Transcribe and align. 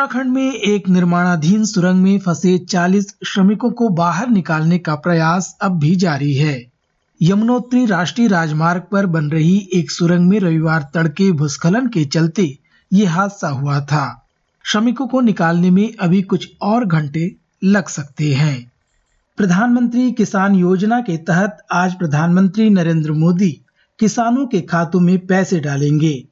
उत्तराखंड 0.00 0.32
में 0.32 0.52
एक 0.52 0.88
निर्माणाधीन 0.88 1.64
सुरंग 1.64 2.02
में 2.02 2.18
फंसे 2.18 2.58
40 2.58 3.14
श्रमिकों 3.26 3.70
को 3.70 3.88
बाहर 3.88 4.28
निकालने 4.28 4.78
का 4.78 4.94
प्रयास 4.94 5.58
अब 5.62 5.78
भी 5.78 5.96
जारी 5.96 6.34
है। 6.34 6.66
यमुनोत्री 7.22 7.86
राष्ट्रीय 7.86 8.28
राजमार्ग 8.28 8.82
पर 8.92 9.06
बन 9.06 9.30
रही 9.30 9.68
एक 9.74 9.90
सुरंग 9.90 10.28
में 10.28 10.40
रविवार 10.40 10.90
तड़के 10.94 11.32
भूस्खलन 11.32 11.86
के 11.86 12.04
चलते 12.04 12.58
ये 12.92 13.06
हादसा 13.06 13.48
हुआ 13.48 13.80
था। 13.80 14.26
श्रमिकों 14.64 15.06
को 15.06 15.20
निकालने 15.20 15.70
में 15.70 15.96
अभी 16.00 16.22
कुछ 16.22 16.50
और 16.62 16.84
घंटे 16.84 17.36
लग 17.64 17.88
सकते 17.88 18.34
हैं। 18.34 18.72
प्रधानमंत्री 19.36 20.12
किसान 20.12 20.54
योजना 20.54 21.00
के 21.00 21.16
तहत 21.16 21.58
आज 21.72 21.94
प्रधानमंत्री 21.94 22.70
नरेंद्र 22.70 23.12
मोदी 23.12 23.60
किसानों 23.98 24.46
के 24.46 24.60
खातों 24.60 25.00
में 25.00 25.26
पैसे 25.26 25.60
डालेंगे। 25.60 26.24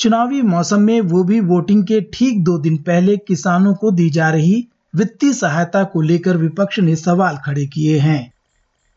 चुनावी 0.00 0.42
मौसम 0.42 0.80
में 0.80 1.00
वो 1.00 1.24
भी 1.24 1.40
वोटिंग 1.40 1.84
के 1.84 2.00
ठीक 2.00 2.44
दो 2.44 2.58
दिन 2.58 2.76
पहले 2.76 3.16
किसानों 3.16 3.74
को 3.74 3.90
दी 3.90 4.10
जा 4.10 4.30
रही 4.30 4.68
वित्तीय 4.96 5.32
सहायता 5.32 5.84
को 5.84 6.00
लेकर 6.00 6.36
विपक्ष 6.36 6.78
ने 6.78 6.96
सवाल 6.96 7.36
खड़े 7.36 7.66
किए 7.66 7.98
हैं। 7.98 8.32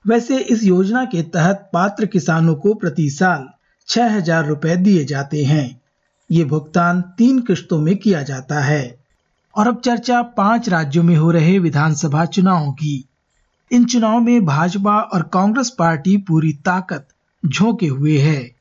वैसे 0.08 0.38
इस 0.38 0.64
योजना 0.64 1.06
के 1.06 1.22
तहत 1.22 1.70
पात्र 1.74 2.06
किसानों 2.06 2.56
को 2.56 2.74
प्रति 2.74 3.10
साल 3.10 3.50
छह 3.88 4.16
हज़ार 4.16 4.46
रूपए 4.46 4.76
दिए 4.76 5.06
जाते 5.06 5.44
हैं। 5.44 5.82
ये 6.32 6.46
भुगतान 6.46 7.02
तीन 7.02 7.40
किश्तों 7.40 7.82
में 7.82 7.98
किया 7.98 8.24
जाता 8.24 8.60
है। 8.60 9.00
और 9.58 9.68
अब 9.68 9.82
चर्चा 9.82 10.22
पाँच 10.22 10.70
राज्यों 10.70 11.04
में 11.04 11.16
हो 11.16 11.32
रहे 11.32 11.60
विधानसभा 11.60 12.26
चुनावों 12.26 12.72
की। 12.72 13.06
इन 13.72 13.86
चुनाव 13.86 14.20
में 14.20 14.46
भाजपा 14.46 15.00
और 15.00 15.22
कांग्रेस 15.24 15.70
पार्टी 15.70 16.18
पूरी 16.18 16.54
ताकत 16.54 17.08
झोंके 17.46 17.88
हुए 17.88 18.18
है। 18.18 18.53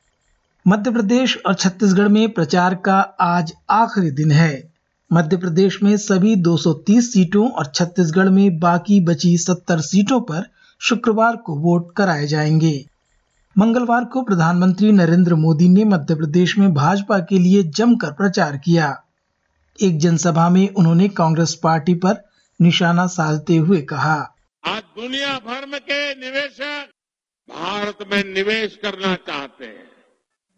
मध्य 0.67 0.91
प्रदेश 0.91 1.37
और 1.45 1.53
छत्तीसगढ़ 1.53 2.07
में 2.07 2.31
प्रचार 2.31 2.75
का 2.75 2.99
आज 3.19 3.53
आखिरी 3.69 4.11
दिन 4.11 4.31
है। 4.31 4.73
मध्य 5.13 5.37
प्रदेश 5.37 5.83
में 5.83 5.97
सभी 5.97 6.35
230 6.35 7.13
सीटों 7.13 7.49
और 7.49 7.65
छत्तीसगढ़ 7.65 8.29
में 8.29 8.59
बाकी 8.59 8.99
बची 8.99 9.37
70 9.37 9.79
सीटों 9.79 10.21
पर 10.21 10.49
शुक्रवार 10.79 11.35
को 11.35 11.55
वोट 11.55 11.95
कराए 11.95 12.27
जाएँगे। 12.27 12.85
मंगलवार 13.57 14.05
को 14.05 14.21
प्रधानमंत्री 14.21 14.91
नरेंद्र 14.91 15.35
मोदी 15.35 15.69
ने 15.69 15.83
मध्य 15.83 16.15
प्रदेश 16.15 16.57
में 16.57 16.73
भाजपा 16.73 17.19
के 17.19 17.39
लिए 17.39 17.63
जमकर 17.63 18.11
प्रचार 18.11 18.57
किया। 18.57 19.03
एक 19.81 19.99
जनसभा 19.99 20.49
में 20.49 20.73
उन्होंने 20.73 21.07
कांग्रेस 21.09 21.59
पार्टी 21.63 21.93
पर 21.93 22.29
निशाना 22.61 23.07
साधते 23.07 23.55
हुए 23.57 23.81
कहा। 23.81 24.35
आज 24.67 24.81
दुनिया 24.81 25.33
भर 25.33 25.65
में 25.65 25.79
के 25.79 26.15
निवेशक 26.15 26.89
भारत 27.49 27.97
में 28.13 28.33
निवेश 28.33 28.79
करना 28.81 29.15
चाहते 29.15 29.65
हैं। 29.65 29.92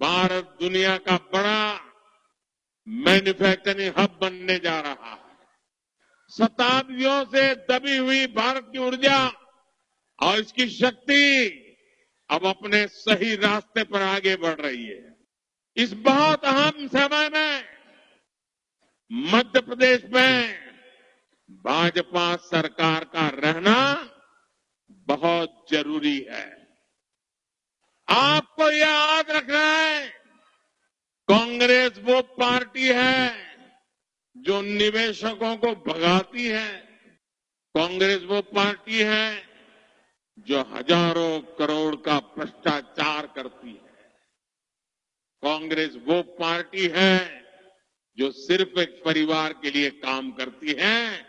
भारत 0.02 0.58
दुनिया 0.60 0.98
का 0.98 1.18
बड़ा 1.18 1.80
मैन्युफैक्चरिंग 2.88 3.94
हब 3.98 4.18
बनने 4.22 4.60
जा 4.60 4.80
रहा 4.80 5.12
है। 5.12 5.24
शताब्दियों 6.32 7.26
से 7.26 7.56
दबी 7.56 7.98
हुई 7.98 8.28
भारत 8.28 8.70
की 8.72 8.78
ऊर्जा 8.78 9.28
और 10.20 10.40
इसकी 10.40 10.68
शक्ति 10.70 11.62
अब 12.30 12.46
अपने 12.46 12.88
सही 12.88 13.36
रास्ते 13.36 13.84
पर 13.84 14.02
आगे 14.02 14.36
बढ़ 14.36 14.62
रही 14.62 14.86
है। 14.86 15.16
इस 15.78 15.94
बहुत 15.94 16.46
अहम 16.46 16.88
समय 16.88 17.30
में 17.30 17.64
मध्य 19.34 19.62
प्रदेश 19.62 20.04
में 20.14 20.56
भाजपा 21.50 22.36
सरकार 22.36 23.04
का 23.04 23.28
रहना 23.30 24.10
बहुत 24.90 25.66
ज़रूरी 25.72 26.28
है। 26.30 26.65
आपको 28.08 28.70
यह 28.72 28.78
याद 28.80 29.32
रखना 29.32 29.66
है, 29.68 30.08
कांग्रेस 31.28 32.00
वो 32.04 32.22
पार्टी 32.22 32.88
है 32.88 33.36
जो 34.36 34.62
निवेशकों 34.62 35.56
को 35.58 35.72
भगाती 35.84 36.46
है। 36.46 36.68
कांग्रेस 37.76 38.24
वो 38.24 38.42
पार्टी 38.42 39.00
है 39.00 39.44
जो 40.48 40.62
हज़ारों 40.74 41.40
करोड़ 41.58 41.96
का 41.96 42.18
भ्रष्टाचार 42.38 43.28
करती 43.28 43.70
है। 43.70 43.94
कांग्रेस 45.44 45.96
वो 46.08 46.22
पार्टी 46.40 46.88
है 46.88 47.44
जो 48.18 48.32
सिर्फ़ 48.32 48.80
एक 48.80 49.02
परिवार 49.06 49.54
के 49.54 49.72
लिए 49.72 49.90
काम 49.90 50.32
करती 50.32 50.76
है, 50.80 51.26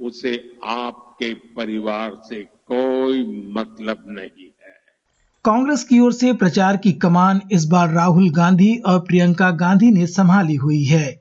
उसे 0.00 0.58
आपके 0.64 1.32
परिवार 1.56 2.14
से 2.28 2.42
कोई 2.44 3.22
मतलब 3.52 4.04
नहीं। 4.08 4.50
कांग्रेस 5.48 5.84
की 5.84 5.98
ओर 6.00 6.12
से 6.12 6.32
प्रचार 6.32 6.76
की 6.76 6.92
कमान 6.92 7.40
इस 7.52 7.64
बार 7.64 7.88
राहुल 7.88 8.30
गांधी 8.30 8.82
और 8.86 8.98
प्रियंका 9.00 9.50
गांधी 9.50 9.90
ने 9.90 10.06
संभाली 10.06 10.54
हुई 10.54 10.82
है। 10.84 11.20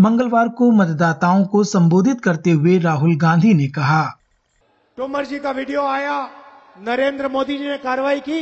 मंगलवार 0.00 0.48
को 0.48 0.70
मतदाताओं 0.70 1.44
को 1.44 1.64
संबोधित 1.64 2.20
करते 2.20 2.50
हुए 2.50 2.78
राहुल 2.78 3.16
गांधी 3.16 3.54
ने 3.54 3.66
कहा 3.68 4.04
तोमर 4.98 5.26
जी 5.26 5.38
का 5.38 5.50
वीडियो 5.50 5.86
आया, 5.86 6.30
नरेंद्र 6.78 7.28
मोदी 7.28 7.58
जी 7.58 7.68
ने 7.68 7.78
कार्रवाई 7.78 8.20
की, 8.20 8.38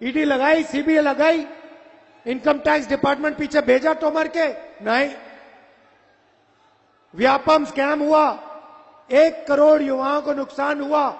ईडी 0.00 0.24
लगाई, 0.24 0.62
सीबीआई 0.62 1.02
लगाई, 1.02 1.46
इनकम 2.26 2.58
टैक्स 2.58 2.88
डिपार्टमेंट 2.88 3.38
पीछे 3.38 3.60
भेजा 3.60 3.94
तोमर 3.94 4.28
के, 4.28 4.48
नहीं। 4.84 5.08
व्यापम 7.14 7.64
स्कैम 7.64 8.02
हुआ, 8.02 8.28
एक 9.12 9.44
करोड़ 9.48 9.82
युवाओं 9.82 10.20
को 10.22 10.34
नुकसान 10.34 10.80
हुआ, 10.80 11.10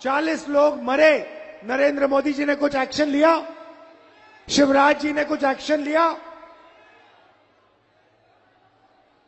चालीस 0.00 0.48
लोग 0.48 0.82
मरे 0.82 1.33
नरेंद्र 1.64 2.06
मोदी 2.06 2.32
जी 2.32 2.44
ने 2.44 2.54
कुछ 2.54 2.74
एक्शन 2.74 3.08
लिया? 3.08 3.46
शिवराज 4.50 5.00
जी 5.00 5.12
ने 5.12 5.24
कुछ 5.24 5.44
एक्शन 5.44 5.80
लिया? 5.80 6.12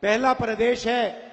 पहला 0.01 0.33
प्रदेश 0.33 0.87
है 0.87 1.31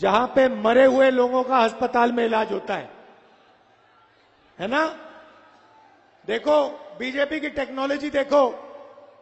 जहाँ 0.00 0.26
पे 0.26 0.48
मरे 0.48 0.84
हुए 0.84 1.10
लोगों 1.10 1.42
का 1.42 1.58
अस्पताल 1.58 2.12
में 2.12 2.24
इलाज 2.24 2.52
होता 2.52 2.74
है। 2.74 2.90
है 4.58 4.66
ना? 4.66 4.86
देखो, 6.26 6.68
बीजेपी 6.98 7.40
की 7.40 7.48
टेक्नोलॉजी 7.48 8.10
देखो, 8.10 8.66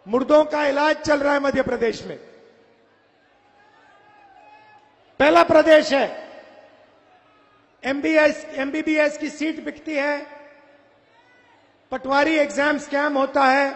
मुर्दों 0.08 0.44
का 0.44 0.66
इलाज 0.66 0.96
चल 0.96 1.20
रहा 1.20 1.32
है 1.32 1.40
मध्य 1.40 1.62
प्रदेश 1.62 2.04
में। 2.04 2.16
पहला 5.18 5.42
प्रदेश 5.42 5.92
है 5.92 6.27
एमबीएस 7.82 8.44
एमबीबीएस 8.56 9.18
की 9.18 9.28
सीट 9.30 9.64
बिकती 9.64 9.94
है। 9.94 10.18
पटवारी 11.92 12.34
एग्ज़ाम 12.36 12.78
स्कैम 12.78 13.18
होता 13.18 13.44
है। 13.44 13.74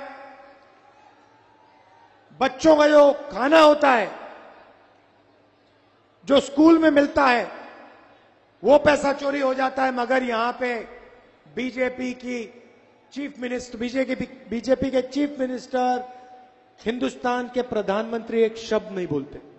बच्चों 2.40 2.76
का 2.76 2.88
जो 2.88 3.12
खाना 3.32 3.60
होता 3.60 3.92
है, 3.92 4.10
जो 6.26 6.40
स्कूल 6.40 6.78
में 6.78 6.90
मिलता 6.90 7.26
है, 7.26 7.50
वो 8.62 8.78
पैसा 8.78 9.12
चोरी 9.12 9.40
हो 9.40 9.54
जाता 9.54 9.84
है, 9.84 9.92
मगर 9.92 10.22
यहाँ 10.22 10.52
पे 10.60 10.74
बीजेपी 11.56 12.12
की 12.14 12.44
चीफ 13.12 13.38
मिनिस्टर 13.38 13.78
बीजेपी 13.78 14.26
बीजेपी 14.50 14.90
के 14.90 15.02
चीफ 15.04 15.36
मिनिस्टर 15.38 16.04
हिंदुस्तान 16.80 17.50
के 17.54 17.62
प्रधानमंत्री 17.62 18.42
एक 18.42 18.56
शब्द 18.58 18.92
नहीं 18.92 19.06
बोलते। 19.06 19.51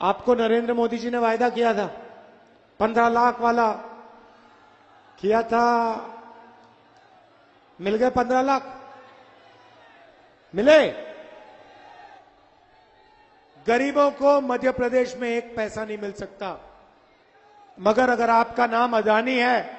आपको 0.00 0.34
नरेंद्र 0.34 0.74
मोदी 0.74 0.98
जी 0.98 1.10
ने 1.10 1.18
वायदा 1.18 1.48
किया 1.50 1.74
था। 1.74 1.86
पंद्रह 2.80 3.08
लाख 3.08 3.40
वाला 3.40 3.72
किया 5.18 5.42
था। 5.42 5.64
मिल 7.80 7.96
गए 7.96 8.10
पंद्रह 8.10 8.42
लाख। 8.42 8.92
मिले। 10.54 10.88
गरीबों 13.66 14.10
को 14.10 14.40
मध्य 14.40 14.72
प्रदेश 14.72 15.16
में 15.16 15.28
एक 15.30 15.56
पैसा 15.56 15.84
नहीं 15.84 15.98
मिल 15.98 16.12
सकता। 16.12 16.56
मगर 17.80 18.10
अगर 18.10 18.30
आपका 18.30 18.66
नाम 18.66 18.96
अदानी 18.96 19.38
है, 19.38 19.78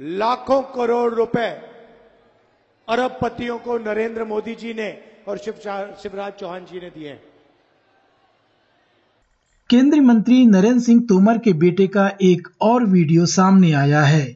लाखों 0.00 0.62
करोड़ 0.62 1.14
रुपए 1.14 1.50
अरबपतियों 2.88 3.58
को 3.58 3.78
नरेंद्र 3.78 4.24
मोदी 4.24 4.54
जी 4.54 4.74
ने 4.74 5.16
और 5.28 5.38
शिवराज 5.38 6.32
चौहान 6.32 6.64
जी 6.64 6.80
ने 6.80 6.90
दिए 6.90 7.10
हैं। 7.10 7.35
केंद्रीय 9.70 10.00
मंत्री 10.00 10.44
नरेंद्र 10.46 10.80
सिंह 10.80 11.00
तोमर 11.08 11.38
के 11.38 11.52
बेटे 11.52 11.86
का 11.86 12.10
एक 12.22 12.48
और 12.60 12.84
वीडियो 12.84 13.24
सामने 13.26 13.72
आया 13.72 14.02
है। 14.02 14.26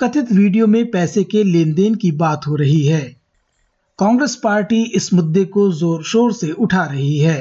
कथित 0.00 0.32
वीडियो 0.32 0.66
में 0.66 0.90
पैसे 0.90 1.22
के 1.24 1.44
लेन 1.44 1.72
देन 1.74 1.94
की 1.94 2.10
बात 2.12 2.46
हो 2.46 2.56
रही 2.56 2.86
है। 2.86 3.00
कांग्रेस 3.98 4.34
पार्टी 4.36 4.82
इस 4.94 5.12
मुद्दे 5.14 5.44
को 5.44 5.72
ज़ोर 5.72 6.02
शोर 6.02 6.32
से 6.32 6.50
उठा 6.52 6.84
रही 6.84 7.18
है। 7.18 7.38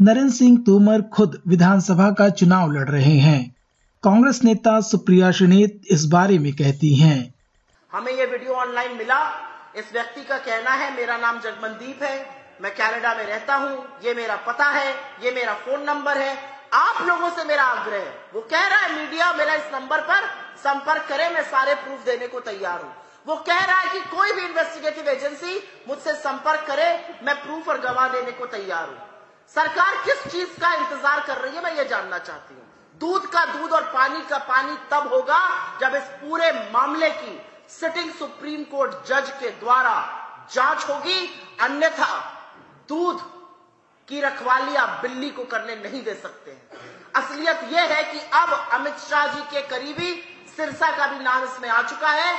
नरेंद्र 0.00 0.32
सिंह 0.34 0.58
तोमर 0.58 1.02
खुद 1.02 1.42
विधानसभा 1.48 2.10
का 2.10 2.28
चुनाव 2.28 2.72
लड़ 2.72 2.88
रहे 2.88 3.16
हैं। 3.18 3.42
कांग्रेस 4.04 4.40
नेता 4.44 4.80
सुप्रिया 4.80 5.30
सुनेत 5.30 5.80
इस 5.90 6.04
बारे 6.04 6.38
में 6.38 6.52
कहती 6.52 6.94
हैं। 6.94 7.18
हमें 7.92 8.12
ये 8.12 8.26
वीडियो 8.26 8.52
ऑनलाइन 8.52 8.96
मिला। 8.98 9.20
इस 9.76 9.92
व्यक्ति 9.92 10.20
का 10.20 10.38
कहना 10.38 10.74
है, 10.74 10.96
मेरा 10.96 11.16
नाम 11.16 11.40
जगमनदीप 11.40 12.02
है। 12.02 12.16
मैं 12.62 12.72
कनाडा 12.74 13.14
में 13.14 13.26
रहता 13.26 13.54
हूँ। 13.54 13.76
ये 14.04 14.14
मेरा 14.14 14.36
पता 14.46 14.70
है। 14.70 14.88
ये 15.24 15.34
मेरा 15.34 15.54
फ़ोन 15.66 15.84
नंबर 15.84 16.18
है। 16.18 16.59
आप 16.72 17.02
लोगों 17.02 17.30
से 17.30 17.44
मेरा 17.44 17.62
आग्रह 17.64 17.96
है। 17.96 18.30
वो 18.34 18.40
कह 18.42 18.66
रहा 18.66 18.78
है, 18.78 18.94
मीडिया 18.94 19.32
मेरा 19.32 19.54
इस 19.54 19.72
नंबर 19.72 20.00
पर 20.00 20.26
संपर्क 20.58 21.06
करे, 21.08 21.28
मैं 21.28 21.42
सारे 21.50 21.74
प्रूफ 21.74 22.04
देने 22.04 22.26
को 22.28 22.40
तैयार 22.40 22.80
हूँ। 22.82 22.94
वो 23.26 23.36
कह 23.38 23.64
रहा 23.64 23.78
है 23.78 23.88
कि 23.88 24.00
कोई 24.10 24.32
भी 24.32 24.42
इन्वेस्टिगेटिव 24.42 25.08
एजेंसी 25.08 25.62
मुझसे 25.88 26.14
संपर्क 26.14 26.66
करे, 26.66 26.88
मैं 27.22 27.34
प्रूफ 27.42 27.68
और 27.68 27.80
गवाह 27.80 28.08
देने 28.08 28.32
को 28.32 28.46
तैयार 28.48 28.88
हूँ। 28.88 28.98
सरकार 29.54 29.96
किस 30.04 30.26
चीज़ 30.32 30.60
का 30.60 30.72
इंतज़ार 30.74 31.20
कर 31.20 31.38
रही 31.38 31.56
है, 31.56 31.62
मैं 31.64 31.76
ये 31.76 31.84
जानना 31.84 32.18
चाहती 32.20 32.54
हूँ। 32.54 32.66
दूध 33.00 33.26
का 33.26 33.44
दूध 33.46 33.72
और 33.72 33.82
पानी 33.92 34.20
का 34.30 34.38
पानी 34.46 34.76
तब 34.90 35.12
होगा 35.12 35.40
जब 35.80 35.94
इस 35.94 36.08
पूरे 36.20 36.50
मामले 36.72 37.10
की 37.10 37.40
सिटिंग 37.70 38.12
सुप्रीम 38.14 38.64
कोर्ट 38.64 39.06
जज 39.08 39.30
के 39.40 39.50
द्वारा 39.60 39.92
जाँच 40.52 40.88
होगी। 40.88 41.18
अन्यथा 41.60 42.14
दूध 42.88 43.20
की 44.10 44.20
रखवाली 44.20 44.74
आप 44.76 44.98
बिल्ली 45.02 45.30
को 45.30 45.44
करने 45.46 45.76
नहीं 45.78 46.02
दे 46.04 46.14
सकते 46.16 46.50
हैं। 46.50 46.80
असलियत 47.16 47.60
यह 47.72 47.94
है 47.94 48.02
कि 48.04 48.20
अब 48.34 48.52
अमित 48.72 48.98
शाह 49.00 49.26
जी 49.28 49.40
के 49.52 49.62
करीबी 49.68 50.12
सिरसा 50.56 50.90
का 50.96 51.06
भी 51.06 51.24
नाम 51.24 51.44
इसमें 51.44 51.68
आ 51.68 51.82
चुका 51.84 52.10
है। 52.12 52.34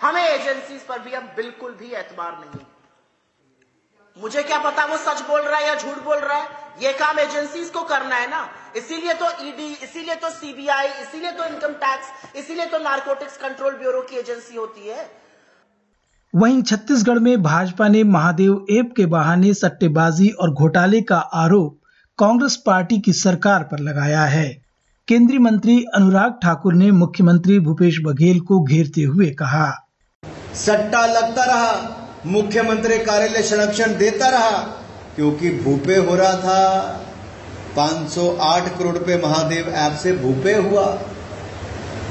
हमें 0.00 0.22
एजेंसीज 0.22 0.80
पर 0.82 0.98
भी 0.98 1.12
अब 1.14 1.32
बिल्कुल 1.36 1.72
भी 1.74 1.92
एतबार 1.94 2.38
नहीं 2.40 2.64
मुझे 4.16 4.42
क्या 4.42 4.58
पता 4.60 4.84
वो 4.86 4.96
सच 4.98 5.20
बोल 5.22 5.40
रहा 5.40 5.58
है 5.58 5.66
या 5.66 5.74
झूठ 5.74 5.98
बोल 6.04 6.18
रहा 6.18 6.36
है? 6.36 6.48
ये 6.80 6.92
काम 6.92 7.18
एजेंसीज 7.18 7.68
को 7.70 7.82
करना 7.84 8.16
है 8.16 8.28
ना। 8.30 8.38
इसीलिए 8.76 9.14
तो 9.14 9.26
ईडी 9.42 9.68
e 9.68 9.82
इसीलिए 9.84 10.14
तो 10.14 10.30
सीबीआई 10.30 10.88
इसीलिए 11.02 11.32
तो 11.32 11.44
इनकम 11.44 11.72
टैक्स 11.82 12.36
इसीलिए 12.36 12.66
तो 12.66 12.78
नारकोटिक्स 12.78 13.36
कंट्रोल 13.36 13.74
ब्यूरो 13.74 14.00
की 14.02 14.16
एजेंसी 14.16 14.56
होती 14.56 14.88
है। 14.88 15.04
वहीं 16.36 16.62
छत्तीसगढ़ 16.62 17.18
में 17.18 17.42
भाजपा 17.42 17.88
ने 17.88 18.04
महादेव 18.04 18.66
ऐप 18.70 18.92
के 18.96 19.06
बहाने 19.06 19.54
सट्टेबाजी 19.54 20.28
और 20.28 20.50
घोटाले 20.50 21.00
का 21.00 21.16
आरोप 21.16 21.78
कांग्रेस 22.18 22.56
पार्टी 22.56 22.98
की 22.98 23.12
सरकार 23.12 23.62
पर 23.62 23.78
लगाया 23.78 24.24
है। 24.24 24.62
केंद्रीय 25.08 25.38
मंत्री 25.38 25.84
अनुराग 25.94 26.38
ठाकुर 26.42 26.74
ने 26.74 26.90
मुख्यमंत्री 26.90 27.60
भूपेश 27.60 28.00
बघेल 28.04 28.40
को 28.40 28.62
घेरते 28.64 29.02
हुए 29.02 29.30
कहा। 29.30 29.88
सट्टा 30.54 31.06
लगता 31.06 31.44
रहा, 31.44 31.72
मुख्यमंत्री 32.26 32.98
कार्यालय 32.98 33.42
संरक्षण 33.42 33.96
देता 33.96 34.28
रहा, 34.28 34.50
क्योंकि 35.16 35.50
भूपे 35.50 35.96
हो 35.96 36.14
रहा 36.14 36.34
था। 36.34 36.82
508 37.76 38.78
करोड़ 38.78 38.96
रुपए 38.96 39.16
महादेव 39.16 39.68
ऐप 39.68 39.98
से 39.98 40.12
भूपे 40.12 40.54
हुआ। 40.54 40.84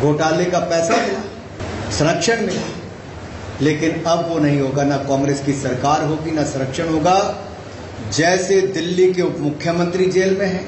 घोटाले 0.01 0.45
का 0.45 0.59
पैसा 0.59 0.97
मिला, 1.01 1.19
संरक्षण 1.91 2.45
मिला। 2.45 2.84
लेकिन 3.61 4.03
अब 4.03 4.29
वो 4.29 4.39
नहीं 4.39 4.59
होगा, 4.59 4.83
ना 4.83 4.97
कांग्रेस 4.99 5.41
की 5.45 5.53
सरकार 5.53 6.03
होगी, 6.03 6.31
ना 6.31 6.43
संरक्षण 6.43 6.89
होगा। 6.89 7.17
जैसे 8.13 8.61
दिल्ली 8.61 9.11
के 9.13 9.21
उप 9.21 9.35
मुख्यमंत्री 9.39 10.05
जेल 10.05 10.35
में 10.37 10.45
है, 10.45 10.63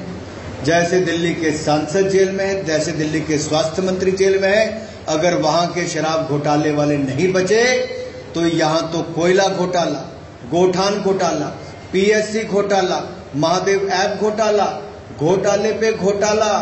जैसे 0.64 1.00
दिल्ली 1.00 1.32
के 1.34 1.50
सांसद 1.54 2.08
जेल 2.08 2.30
में 2.30 2.44
है, 2.44 2.64
जैसे 2.64 2.92
दिल्ली 2.92 3.20
के 3.20 3.38
स्वास्थ्य 3.38 3.82
मंत्री 3.82 4.12
जेल 4.12 4.38
में 4.42 4.48
है, 4.48 4.88
अगर 5.08 5.34
वहाँ 5.34 5.66
के 5.66 5.86
शराब 5.88 6.28
घोटाले 6.28 6.70
वाले 6.72 6.96
नहीं 6.96 7.32
बचे 7.32 7.62
तो 8.34 8.46
यहाँ 8.46 8.90
तो 8.92 9.02
कोयला 9.12 9.46
घोटाला, 9.48 9.98
गोठान 10.50 11.00
घोटाला, 11.02 11.46
पीएससी 11.92 12.42
घोटाला, 12.44 13.00
महादेव 13.36 13.88
ऐप 13.88 14.20
घोटाला, 14.20 14.64
घोटाले 15.18 15.72
पे 15.72 15.92
घोटाला। 15.92 16.52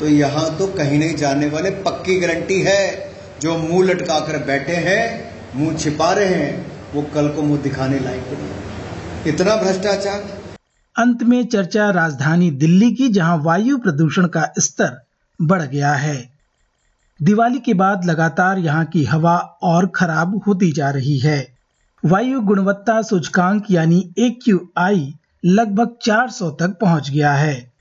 तो 0.00 0.08
यहाँ 0.08 0.56
तो 0.58 0.66
कहीं 0.68 0.98
नहीं 0.98 1.14
जाने 1.16 1.46
वाले, 1.46 1.70
पक्की 1.70 2.18
गारंटी 2.20 2.60
है, 2.62 3.12
जो 3.40 3.56
मुँह 3.58 3.86
लटकाकर 3.86 4.38
बैठे 4.38 4.72
हैं 4.72 5.29
मुँह 5.56 5.76
छिपा 5.76 6.12
रहे 6.12 6.34
हैं, 6.34 6.72
वो 6.94 7.02
कल 7.02 7.28
को 7.28 7.42
मुँह 7.42 7.62
दिखाने 7.62 7.98
लायक 7.98 8.24
नहीं 8.26 9.34
इतना 9.34 9.56
भ्रष्टाचार? 9.56 10.40
अंत 10.98 11.22
में 11.22 11.46
चर्चा 11.46 11.90
राजधानी 11.90 12.50
दिल्ली 12.50 12.92
की, 12.92 13.08
जहाँ 13.08 13.38
वायु 13.38 13.78
प्रदूषण 13.78 14.26
का 14.26 14.52
स्तर 14.58 15.06
बढ़ 15.42 15.62
गया 15.62 15.92
है। 15.92 16.30
दिवाली 17.22 17.58
के 17.58 17.74
बाद 17.74 18.04
लगातार 18.04 18.58
यहाँ 18.58 18.84
की 18.84 19.04
हवा 19.04 19.36
और 19.62 19.86
खराब 19.86 20.42
होती 20.46 20.72
जा 20.72 20.90
रही 20.90 21.18
है। 21.18 21.54
वायु 22.04 22.40
गुणवत्ता 22.40 23.02
सूचकांक 23.02 23.64
यानी 23.70 24.14
ए 24.18 24.38
लगभग 25.44 25.96
400 26.02 26.50
तक 26.50 26.78
पहुँच 26.80 27.10
गया 27.10 27.32
है। 27.32 27.72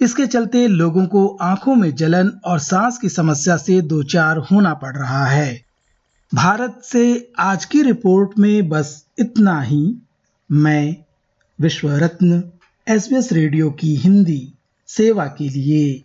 इसके 0.00 0.26
चलते 0.26 0.66
लोगों 0.66 1.06
को 1.06 1.38
आँखों 1.42 1.74
में 1.74 1.94
जलन 1.94 2.32
और 2.44 2.58
सांस 2.58 2.98
की 2.98 3.08
समस्या 3.08 3.56
से 3.56 3.80
दो 3.80 4.02
चार 4.02 4.36
होना 4.36 4.74
पड़ 4.74 4.96
रहा 4.96 5.26
है। 5.26 5.67
भारत 6.34 6.80
से 6.84 7.32
आज 7.38 7.64
की 7.64 7.82
रिपोर्ट 7.82 8.38
में 8.38 8.68
बस 8.68 9.06
इतना 9.18 9.62
ही। 9.62 9.94
मैं 10.52 10.96
विश्व 11.60 11.90
रत्न 11.90 12.42
एस 12.88 13.28
रेडियो 13.32 13.70
की 13.70 13.96
हिंदी 13.96 14.52
सेवा 14.86 15.26
के 15.26 15.48
लिए। 15.48 16.04